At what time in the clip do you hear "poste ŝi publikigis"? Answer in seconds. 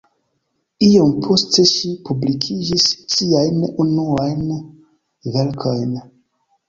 1.25-2.87